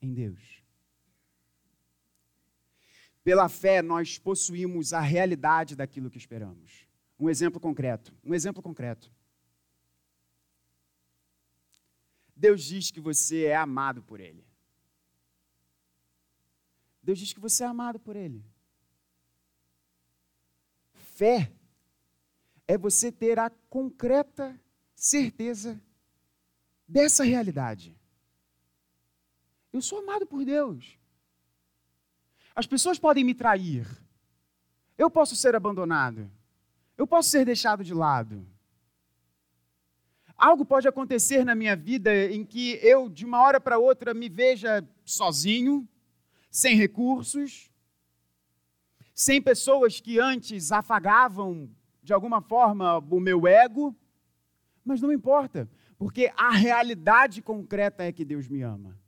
[0.00, 0.62] Em Deus.
[3.22, 6.88] Pela fé, nós possuímos a realidade daquilo que esperamos.
[7.18, 8.12] Um exemplo concreto.
[8.24, 9.12] Um exemplo concreto.
[12.42, 14.44] Deus diz que você é amado por Ele.
[17.00, 18.44] Deus diz que você é amado por Ele.
[20.92, 21.52] Fé
[22.66, 24.60] é você ter a concreta
[24.92, 25.80] certeza
[26.88, 27.96] dessa realidade.
[29.72, 30.98] Eu sou amado por Deus.
[32.56, 33.86] As pessoas podem me trair.
[34.98, 36.28] Eu posso ser abandonado.
[36.98, 38.44] Eu posso ser deixado de lado.
[40.42, 44.28] Algo pode acontecer na minha vida em que eu, de uma hora para outra, me
[44.28, 45.88] veja sozinho,
[46.50, 47.70] sem recursos,
[49.14, 51.70] sem pessoas que antes afagavam
[52.02, 53.94] de alguma forma o meu ego,
[54.84, 58.98] mas não importa, porque a realidade concreta é que Deus me ama.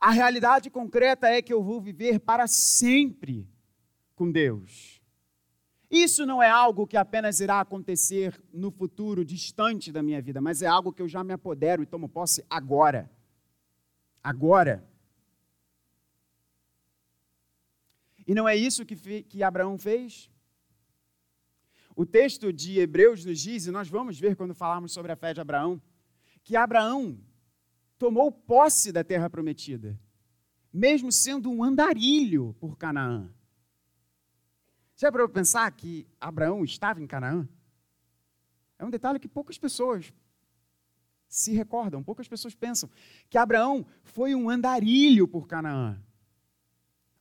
[0.00, 3.48] A realidade concreta é que eu vou viver para sempre
[4.16, 4.97] com Deus.
[5.90, 10.60] Isso não é algo que apenas irá acontecer no futuro distante da minha vida, mas
[10.60, 13.10] é algo que eu já me apodero e tomo posse agora.
[14.22, 14.86] Agora.
[18.26, 20.30] E não é isso que, que Abraão fez?
[21.96, 25.32] O texto de Hebreus nos diz, e nós vamos ver quando falarmos sobre a fé
[25.32, 25.80] de Abraão,
[26.44, 27.18] que Abraão
[27.98, 29.98] tomou posse da terra prometida.
[30.72, 33.32] mesmo sendo um andarilho por Canaã.
[35.00, 37.48] Já para pensar que Abraão estava em Canaã?
[38.76, 40.12] É um detalhe que poucas pessoas
[41.28, 42.90] se recordam, poucas pessoas pensam
[43.30, 45.96] que Abraão foi um andarilho por Canaã.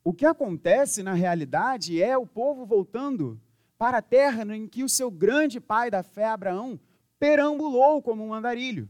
[0.04, 3.40] O que acontece na realidade é o povo voltando
[3.78, 6.80] para a terra em que o seu grande pai da fé, Abraão,
[7.20, 8.90] perambulou como um andarilho.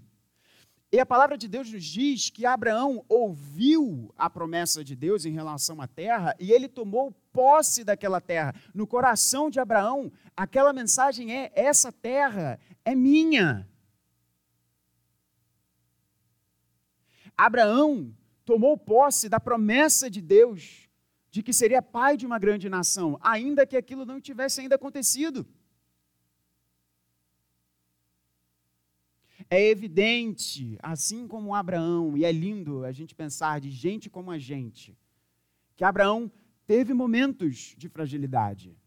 [0.89, 5.33] E a palavra de Deus nos diz que Abraão ouviu a promessa de Deus em
[5.33, 8.55] relação à terra e ele tomou posse daquela terra.
[8.73, 13.69] No coração de Abraão, aquela mensagem é: essa terra é minha.
[17.37, 18.11] Abraão
[18.43, 20.89] tomou posse da promessa de Deus
[21.29, 25.45] de que seria pai de uma grande nação, ainda que aquilo não tivesse ainda acontecido.
[29.47, 34.39] É evidente, assim como Abraão, e é lindo a gente pensar de gente como a
[34.39, 34.97] gente,
[35.75, 36.31] que Abraão
[36.67, 38.77] teve momentos de fragilidade.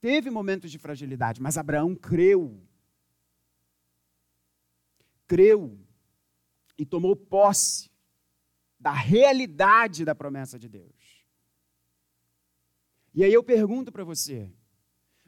[0.00, 2.62] Teve momentos de fragilidade, mas Abraão creu.
[5.26, 5.78] Creu
[6.76, 7.90] e tomou posse
[8.78, 11.24] da realidade da promessa de Deus.
[13.14, 14.52] E aí eu pergunto para você: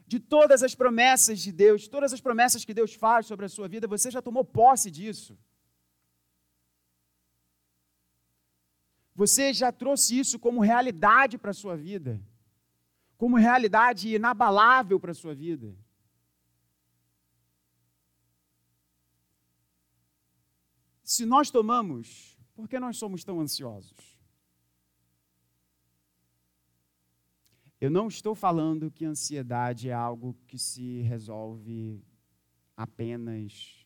[0.05, 3.67] de todas as promessas de Deus, todas as promessas que Deus faz sobre a sua
[3.67, 5.37] vida, você já tomou posse disso?
[9.15, 12.21] Você já trouxe isso como realidade para a sua vida?
[13.17, 15.73] Como realidade inabalável para a sua vida?
[21.01, 24.17] Se nós tomamos, por que nós somos tão ansiosos?
[27.79, 32.03] Eu não estou falando que ansiedade é algo que se resolve
[32.75, 33.85] apenas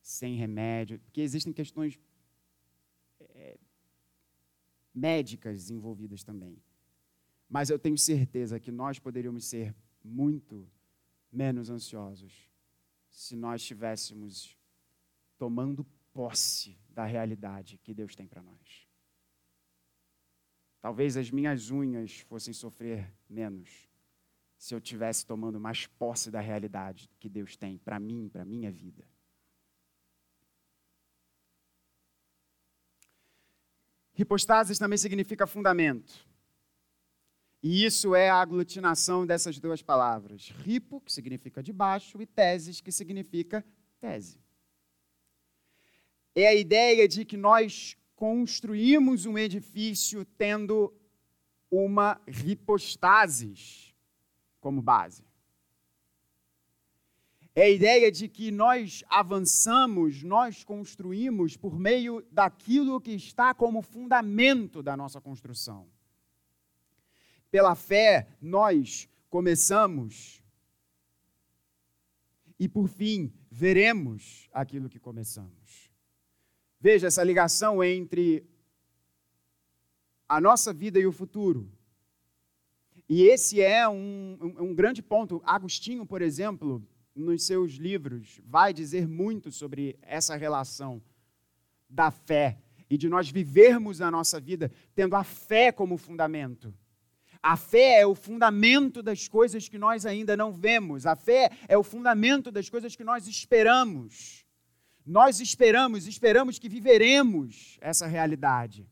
[0.00, 1.98] sem remédio, porque existem questões
[4.94, 6.56] médicas envolvidas também.
[7.48, 10.68] Mas eu tenho certeza que nós poderíamos ser muito
[11.30, 12.50] menos ansiosos
[13.10, 14.56] se nós estivéssemos
[15.38, 18.88] tomando posse da realidade que Deus tem para nós.
[20.80, 23.88] Talvez as minhas unhas fossem sofrer menos
[24.58, 28.70] se eu tivesse tomando mais posse da realidade que Deus tem para mim, para minha
[28.70, 29.04] vida.
[34.16, 36.26] Hipostasis também significa fundamento.
[37.62, 40.52] E isso é a aglutinação dessas duas palavras.
[40.64, 43.64] Ripo, que significa de baixo, e teses, que significa
[44.00, 44.40] tese.
[46.34, 50.92] É a ideia de que nós construímos um edifício tendo
[51.70, 53.94] uma hipostasis
[54.60, 55.24] como base.
[57.54, 63.82] É a ideia de que nós avançamos, nós construímos por meio daquilo que está como
[63.82, 65.86] fundamento da nossa construção.
[67.50, 70.42] Pela fé, nós começamos
[72.58, 75.90] e, por fim, veremos aquilo que começamos.
[76.80, 78.46] Veja essa ligação entre
[80.26, 81.70] a nossa vida e o futuro.
[83.08, 85.42] E esse é um, um, um, grande ponto.
[85.44, 86.82] Agostinho, por exemplo,
[87.14, 91.02] nos seus livros, vai dizer muito sobre essa relação
[91.88, 96.74] da fé e de nós vivermos a nossa vida tendo a fé como fundamento.
[97.42, 101.06] A fé é o fundamento das coisas que nós ainda não vemos.
[101.06, 104.44] A fé é o fundamento das coisas que nós esperamos.
[105.04, 108.86] Nós esperamos, esperamos que viveremos essa realidade.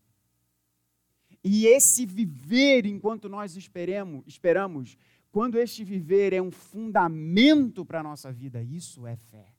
[1.45, 4.99] E esse viver enquanto nós esperemos, esperamos,
[5.31, 9.55] quando este viver é um fundamento para a nossa vida, isso é fé.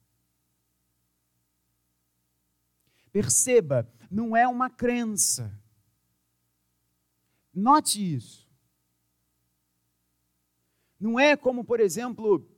[3.10, 5.52] Perceba, não é uma crença.
[7.54, 8.50] Note isso.
[10.98, 12.48] Não é como, por exemplo,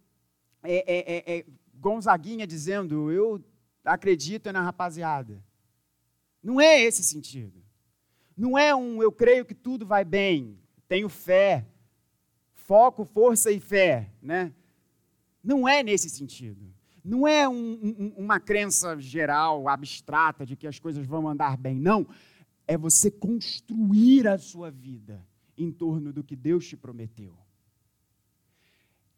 [0.62, 3.44] é, é, é, é Gonzaguinha dizendo: Eu
[3.84, 5.42] acredito na rapaziada.
[6.42, 7.64] Não é esse sentido.
[8.36, 10.58] Não é um eu creio que tudo vai bem,
[10.88, 11.66] tenho fé,
[12.64, 14.52] foco, força e fé, né?
[15.42, 16.72] Não é nesse sentido.
[17.04, 21.78] Não é um, um, uma crença geral, abstrata, de que as coisas vão andar bem.
[21.78, 22.06] Não.
[22.66, 25.22] É você construir a sua vida
[25.56, 27.36] em torno do que Deus te prometeu.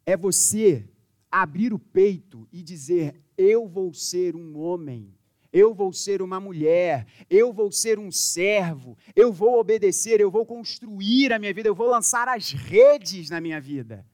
[0.05, 0.88] É você
[1.30, 5.14] abrir o peito e dizer: Eu vou ser um homem,
[5.57, 10.44] eu vou ser uma mulher, eu vou ser um servo, eu vou obedecer, eu vou
[10.44, 14.07] construir a minha vida, eu vou lançar as redes na minha vida.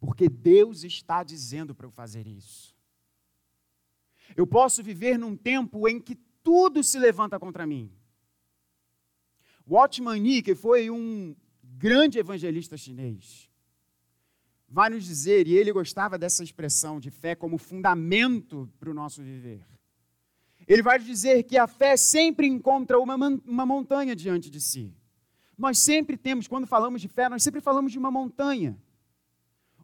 [0.00, 2.74] Porque Deus está dizendo para eu fazer isso.
[4.36, 7.92] Eu posso viver num tempo em que tudo se levanta contra mim.
[9.68, 13.48] Watchman Nee, que foi um grande evangelista chinês,
[14.68, 19.22] vai nos dizer, e ele gostava dessa expressão de fé como fundamento para o nosso
[19.22, 19.64] viver.
[20.70, 24.94] Ele vai dizer que a fé sempre encontra uma, uma montanha diante de si.
[25.58, 28.80] Nós sempre temos, quando falamos de fé, nós sempre falamos de uma montanha.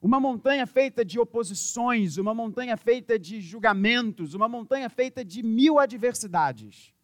[0.00, 5.80] Uma montanha feita de oposições, uma montanha feita de julgamentos, uma montanha feita de mil
[5.80, 6.94] adversidades.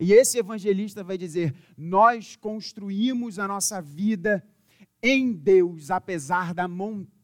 [0.00, 4.44] E esse evangelista vai dizer: Nós construímos a nossa vida
[5.00, 7.15] em Deus, apesar da montanha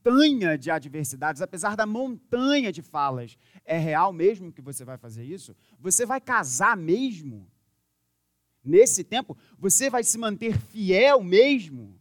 [0.58, 3.36] de adversidades, apesar da montanha de falas.
[3.64, 5.54] É real mesmo que você vai fazer isso?
[5.78, 7.50] Você vai casar mesmo?
[8.64, 11.98] Nesse tempo, você vai se manter fiel mesmo?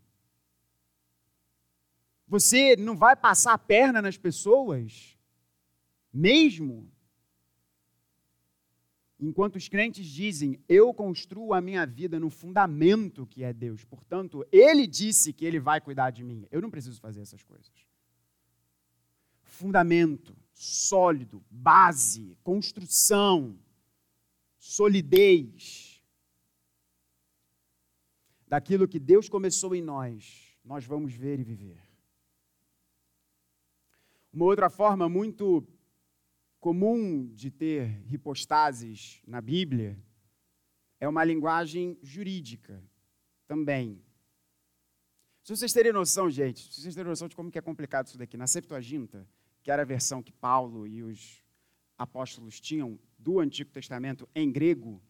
[2.27, 5.17] Você não vai passar a perna nas pessoas?
[6.13, 6.89] Mesmo?
[9.19, 14.43] Enquanto os crentes dizem, eu construo a minha vida no fundamento que é Deus, portanto,
[14.51, 16.47] Ele disse que Ele vai cuidar de mim.
[16.49, 17.71] Eu não preciso fazer essas coisas.
[19.61, 23.59] Fundamento, sólido, base, construção,
[24.57, 26.03] solidez.
[28.47, 31.79] Daquilo que Deus começou em nós, nós vamos ver e viver.
[34.33, 35.63] Uma outra forma muito
[36.59, 39.95] comum de ter ripostases na Bíblia
[40.99, 42.83] é uma linguagem jurídica
[43.45, 44.03] também.
[45.43, 48.17] Se vocês terem noção, gente, se vocês terem noção de como que é complicado isso
[48.17, 49.27] daqui, na Septuaginta,
[49.61, 51.43] que era a versão que Paulo e os
[51.97, 55.01] apóstolos tinham do Antigo Testamento em grego,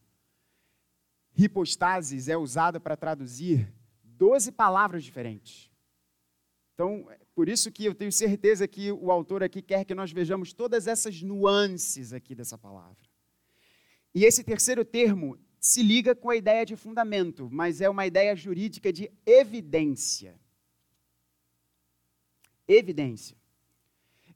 [1.32, 3.72] ripostases é usada para traduzir
[4.04, 5.70] 12 palavras diferentes.
[6.74, 10.52] Então, por isso que eu tenho certeza que o autor aqui quer que nós vejamos
[10.52, 13.02] todas essas nuances aqui dessa palavra.
[14.14, 18.34] E esse terceiro termo se liga com a ideia de fundamento, mas é uma ideia
[18.36, 20.38] jurídica de evidência.
[22.66, 23.36] Evidência.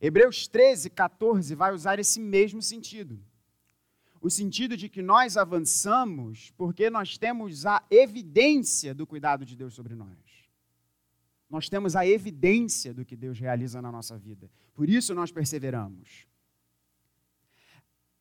[0.01, 3.19] Hebreus 13, 14 vai usar esse mesmo sentido.
[4.21, 9.75] O sentido de que nós avançamos porque nós temos a evidência do cuidado de Deus
[9.75, 10.27] sobre nós
[11.49, 14.51] nós temos a evidência do que Deus realiza na nossa vida.
[14.75, 16.27] Por isso nós perseveramos.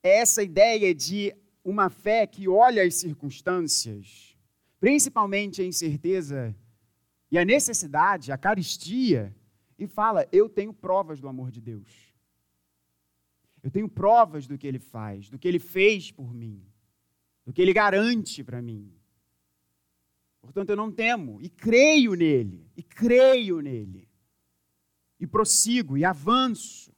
[0.02, 4.36] É essa ideia de uma fé que olha as circunstâncias,
[4.78, 6.54] principalmente a incerteza
[7.30, 9.34] e a necessidade, a caristia,
[9.78, 11.88] e fala: Eu tenho provas do amor de Deus.
[13.62, 16.64] Eu tenho provas do que Ele faz, do que Ele fez por mim,
[17.44, 18.92] do que Ele garante para mim.
[20.40, 24.08] Portanto, eu não temo e creio nele, e creio nele.
[25.18, 26.94] E prossigo e avanço.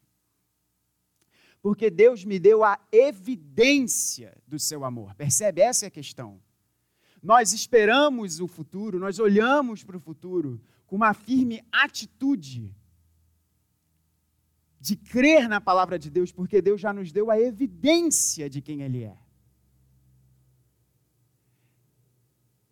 [1.62, 5.14] Porque Deus me deu a evidência do seu amor.
[5.14, 5.62] Percebe?
[5.62, 6.41] Essa é a questão.
[7.22, 12.74] Nós esperamos o futuro, nós olhamos para o futuro com uma firme atitude
[14.80, 18.82] de crer na palavra de Deus, porque Deus já nos deu a evidência de quem
[18.82, 19.16] Ele é.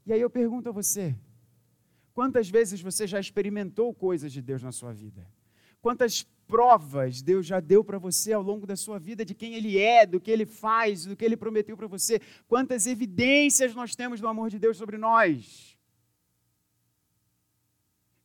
[0.06, 1.14] E aí eu pergunto a você:
[2.14, 5.30] quantas vezes você já experimentou coisas de Deus na sua vida?
[5.82, 9.78] Quantas provas Deus já deu para você ao longo da sua vida de quem Ele
[9.78, 12.18] é, do que Ele faz, do que Ele prometeu para você?
[12.48, 15.75] Quantas evidências nós temos do amor de Deus sobre nós?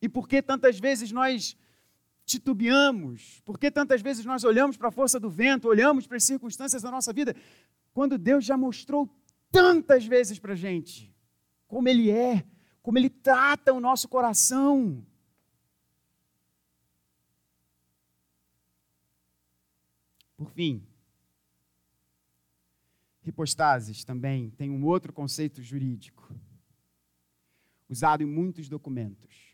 [0.02, 1.56] E por que tantas vezes nós
[2.26, 3.42] titubeamos?
[3.46, 6.82] Por que tantas vezes nós olhamos para a força do vento, olhamos para as circunstâncias
[6.82, 7.36] da nossa vida,
[7.94, 9.10] quando Deus já mostrou
[9.52, 11.14] tantas vezes para a gente
[11.68, 12.46] como Ele é,
[12.82, 15.06] como Ele trata o nosso coração.
[20.36, 20.84] Por fim,
[23.24, 26.34] hipostases também tem um outro conceito jurídico,
[27.88, 29.51] usado em muitos documentos,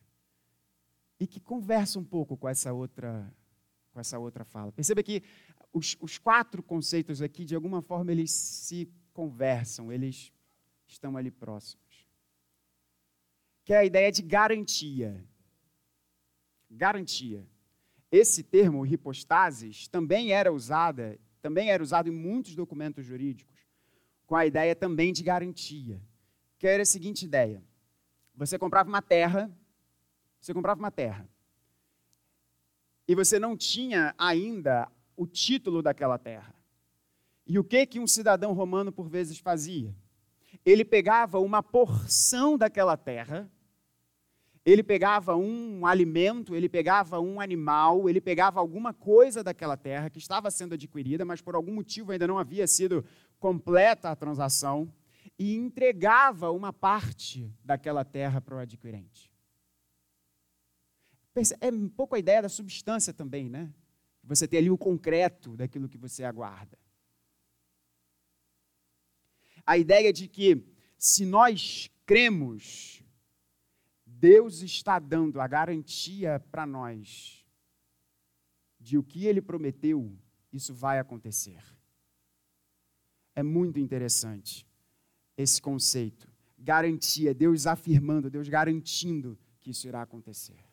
[1.19, 3.31] e que conversa um pouco com essa outra,
[3.91, 4.71] com essa outra fala.
[4.71, 5.23] Perceba que
[5.73, 10.31] os, os quatro conceitos aqui, de alguma forma, eles se conversam, eles
[10.87, 11.87] estão ali próximos
[13.67, 15.21] que é a ideia de garantia.
[16.71, 17.45] Garantia.
[18.09, 23.59] Esse termo, hipostasis, também era usada, também era usado em muitos documentos jurídicos,
[24.25, 26.01] com a ideia também de garantia.
[26.57, 27.61] Que era a seguinte ideia:
[28.33, 29.51] você comprava uma terra,
[30.39, 31.27] você comprava uma terra,
[33.07, 36.53] e você não tinha ainda o título daquela terra.
[37.45, 39.95] E o que que um cidadão romano por vezes fazia?
[40.65, 43.49] Ele pegava uma porção daquela terra
[44.67, 50.17] ele pegava um alimento, ele pegava um animal, ele pegava alguma coisa daquela terra que
[50.17, 53.05] estava sendo adquirida, mas por algum motivo ainda não havia sido
[53.39, 54.91] completa a transação.
[55.39, 59.31] e entregava uma parte daquela terra para o adquirente.
[61.59, 63.73] É um pouco a ideia da substância também, né?
[64.23, 66.77] Você tem ali o concreto daquilo que você aguarda.
[69.65, 70.65] A ideia de que
[70.97, 73.03] se nós cremos,
[74.05, 77.45] Deus está dando a garantia para nós
[78.79, 80.17] de o que ele prometeu,
[80.51, 81.61] isso vai acontecer.
[83.35, 84.65] É muito interessante
[85.35, 86.27] esse conceito.
[86.57, 90.66] Garantia, Deus afirmando, Deus garantindo que isso irá acontecer.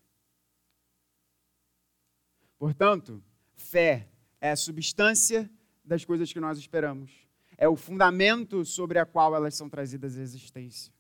[2.65, 4.09] Portanto, fé
[4.41, 5.51] é a substância
[5.85, 7.13] das coisas que nós esperamos.
[7.59, 10.91] É o fundamento sobre a qual elas são trazidas à existência.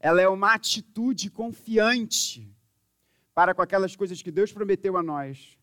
[0.00, 2.52] Ela é uma atitude confiante
[3.32, 5.56] para com aquelas coisas que Deus prometeu a nós.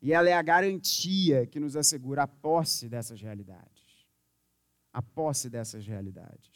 [0.00, 4.06] E ela é a garantia que nos assegura a posse dessas realidades.
[4.94, 6.51] A posse dessas realidades.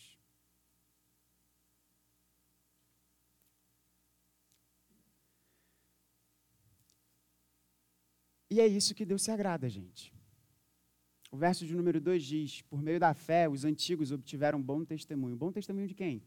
[8.48, 10.14] E é isso que Deus se agrada, gente.
[11.30, 15.36] O verso de número 2 diz: Por meio da fé, os antigos obtiveram bom testemunho.
[15.36, 16.22] Bom testemunho de quem?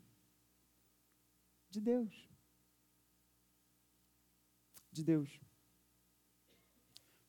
[1.70, 2.30] De Deus.
[4.92, 5.40] De Deus.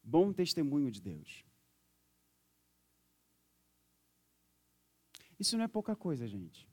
[0.03, 1.45] Bom testemunho de Deus.
[5.39, 6.69] Isso não é pouca coisa, gente.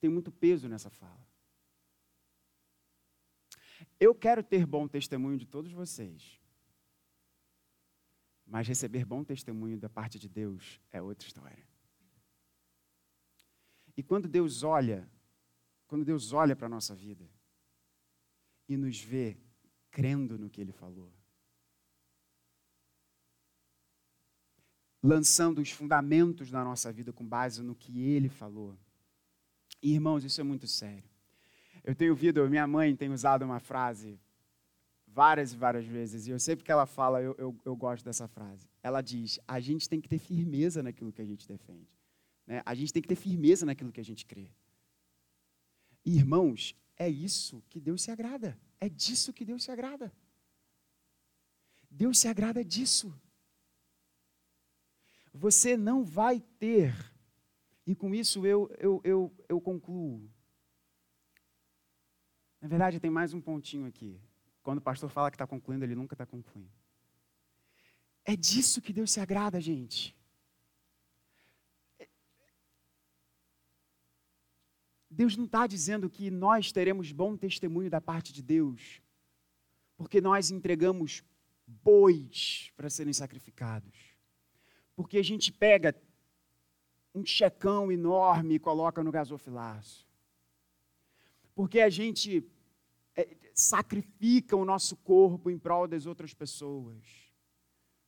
[0.00, 1.26] Tem muito peso nessa fala.
[3.98, 6.38] Eu quero ter bom testemunho de todos vocês.
[8.48, 11.68] Mas receber bom testemunho da parte de Deus é outra história.
[13.94, 15.08] E quando Deus olha,
[15.86, 17.28] quando Deus olha para a nossa vida
[18.66, 19.36] e nos vê
[19.90, 21.12] crendo no que Ele falou,
[25.02, 28.78] lançando os fundamentos da nossa vida com base no que Ele falou.
[29.82, 31.08] E, irmãos, isso é muito sério.
[31.84, 34.18] Eu tenho ouvido, minha mãe tem usado uma frase
[35.18, 38.28] várias e várias vezes, e eu sempre que ela fala, eu, eu, eu, gosto dessa
[38.28, 38.68] frase.
[38.80, 41.90] Ela diz: a gente tem que ter firmeza naquilo que a gente defende.
[42.46, 42.62] Né?
[42.64, 44.48] A gente tem que ter firmeza naquilo que a gente crê.
[46.04, 46.60] Irmãos,
[46.96, 48.56] é isso que Deus se agrada.
[48.80, 50.12] É disso que Deus se agrada.
[51.90, 53.12] Deus se agrada disso.
[55.34, 56.94] Você não vai ter,
[57.84, 60.30] e com isso eu, eu, eu, eu concluo.
[62.60, 64.20] Na verdade, tem mais um pontinho aqui.
[64.68, 66.70] Quando o pastor fala que está concluindo, ele nunca está concluindo.
[68.22, 70.14] É disso que Deus se agrada, gente.
[75.10, 79.00] Deus não está dizendo que nós teremos bom testemunho da parte de Deus,
[79.96, 81.24] porque nós entregamos
[81.66, 83.96] bois para serem sacrificados.
[84.94, 85.96] Porque a gente pega
[87.14, 90.06] um checão enorme e coloca no gasofilaço.
[91.54, 92.46] Porque a gente
[93.58, 97.02] é, sacrifica o nosso corpo em prol das outras pessoas.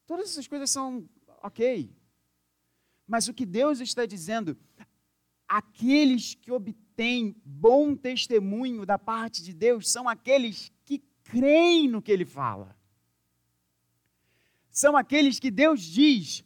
[0.07, 1.09] Todas essas coisas são
[1.43, 1.93] ok.
[3.07, 4.57] Mas o que Deus está dizendo,
[5.49, 12.13] aqueles que obtêm bom testemunho da parte de Deus são aqueles que creem no que
[12.13, 12.77] Ele fala.
[14.71, 16.45] São aqueles que Deus diz: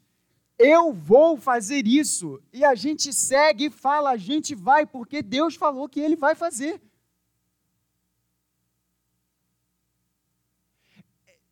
[0.58, 2.42] eu vou fazer isso.
[2.52, 6.34] E a gente segue e fala, a gente vai, porque Deus falou que Ele vai
[6.34, 6.80] fazer.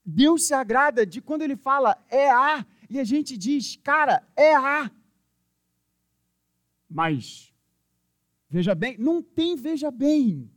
[0.05, 4.55] Deus se agrada de quando ele fala é A, e a gente diz, cara, é
[4.55, 4.91] A.
[6.89, 7.55] Mas,
[8.49, 10.51] veja bem, não tem veja bem.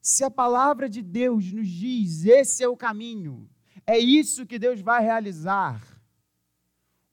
[0.00, 3.48] Se a palavra de Deus nos diz, esse é o caminho,
[3.86, 5.82] é isso que Deus vai realizar.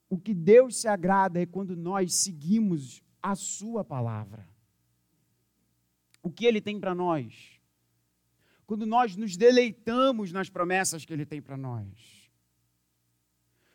[0.10, 4.48] O que Deus se agrada é quando nós seguimos a Sua palavra.
[6.22, 7.53] O que Ele tem para nós
[8.66, 11.86] quando nós nos deleitamos nas promessas que Ele tem para nós.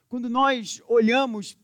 [0.08, 1.58] Quando nós olhamos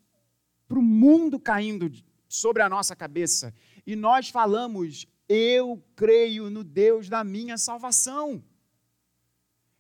[0.69, 1.91] para o mundo caindo
[2.29, 3.55] sobre a nossa cabeça
[3.87, 8.45] e nós falamos, eu creio no Deus da minha salvação.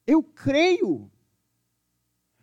[0.06, 1.10] Eu creio.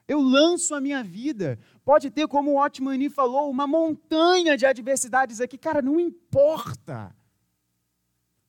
[0.08, 1.60] Eu lanço a minha vida.
[1.84, 5.58] Pode ter, como o Otmani falou, uma montanha de adversidades aqui.
[5.58, 7.16] Cara, não importa.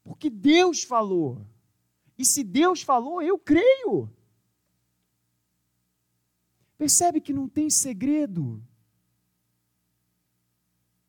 [0.02, 1.46] Porque Deus falou.
[2.18, 4.10] E se Deus falou, eu creio.
[6.76, 8.62] Percebe que não tem segredo.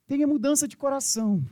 [0.05, 1.43] Tem a mudança de coração.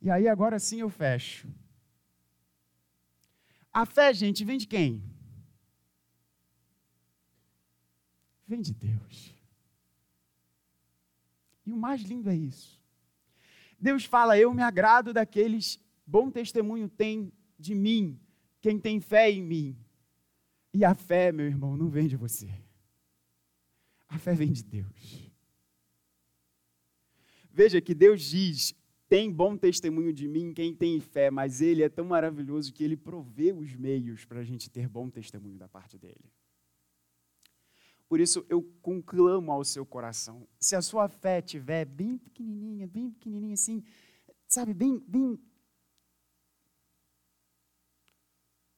[0.00, 1.48] E aí agora sim eu fecho.
[3.72, 5.02] A fé, gente, vem de quem?
[8.46, 9.34] Vem de Deus.
[11.66, 12.73] E o mais lindo é isso.
[13.78, 18.20] Deus fala: Eu me agrado daqueles bom testemunho tem de mim,
[18.60, 19.76] quem tem fé em mim.
[20.72, 22.50] E a fé, meu irmão, não vem de você.
[24.08, 25.30] A fé vem de Deus.
[27.50, 28.74] Veja que Deus diz:
[29.08, 32.96] tem bom testemunho de mim quem tem fé, mas Ele é tão maravilhoso que Ele
[32.96, 36.32] provê os meios para a gente ter bom testemunho da parte dele.
[38.08, 40.46] Por isso eu conclamo ao seu coração.
[40.60, 43.82] Se a sua fé estiver bem pequenininha, bem pequenininha assim,
[44.46, 45.38] sabe, bem, bem.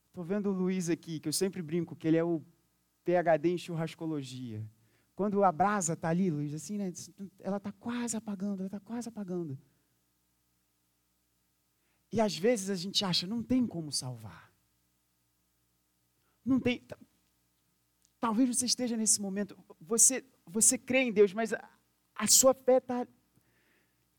[0.08, 2.42] Estou vendo o Luiz aqui, que eu sempre brinco que ele é o
[3.04, 4.64] PhD em churrascologia.
[5.14, 6.92] Quando a brasa está ali, Luiz, assim, né,
[7.40, 9.58] ela está quase apagando, ela está quase apagando.
[12.12, 14.52] E às vezes a gente acha, não tem como salvar.
[16.44, 16.86] Não tem.
[18.26, 21.62] Talvez você esteja nesse momento, você, você crê em Deus, mas a,
[22.12, 23.06] a sua fé está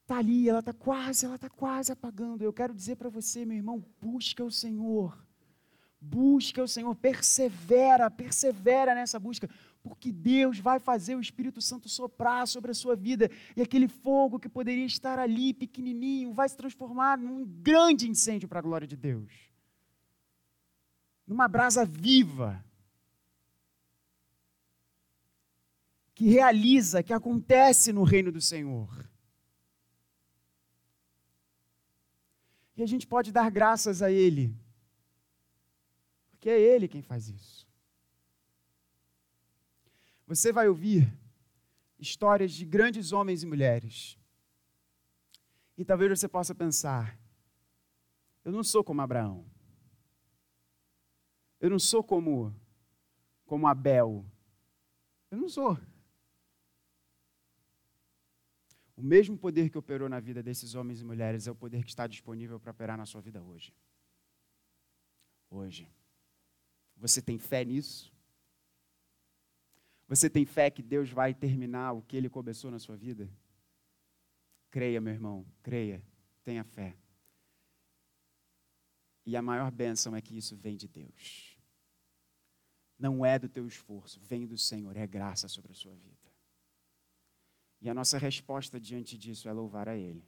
[0.06, 2.42] tá ali, ela está quase, ela está quase apagando.
[2.42, 5.22] Eu quero dizer para você, meu irmão, busca o Senhor.
[6.00, 9.50] Busca o Senhor, persevera, persevera nessa busca,
[9.84, 14.40] porque Deus vai fazer o Espírito Santo soprar sobre a sua vida e aquele fogo
[14.40, 18.96] que poderia estar ali pequenininho vai se transformar num grande incêndio para a glória de
[18.96, 19.34] Deus.
[21.28, 22.66] Numa brasa viva
[26.18, 29.08] que realiza, que acontece no reino do Senhor.
[32.76, 34.52] E a gente pode dar graças a Ele,
[36.32, 37.68] porque é Ele quem faz isso.
[40.26, 41.08] Você vai ouvir
[42.00, 44.18] histórias de grandes homens e mulheres.
[45.78, 47.16] E talvez você possa pensar:
[48.44, 49.46] eu não sou como Abraão.
[51.60, 52.56] Eu não sou como
[53.46, 54.26] como Abel.
[55.30, 55.78] Eu não sou.
[58.98, 61.90] O mesmo poder que operou na vida desses homens e mulheres é o poder que
[61.92, 63.72] está disponível para operar na sua vida hoje.
[65.52, 65.88] Hoje.
[66.96, 68.12] Você tem fé nisso?
[70.08, 73.30] Você tem fé que Deus vai terminar o que Ele começou na sua vida?
[74.72, 76.02] Creia, meu irmão, creia,
[76.44, 76.98] tenha fé.
[79.28, 81.56] E a maior bênção é que isso vem de Deus.
[82.98, 86.27] Não é do teu esforço, vem do Senhor, é graça sobre a sua vida.
[87.82, 90.24] E a nossa resposta diante disso é louvar a Ele.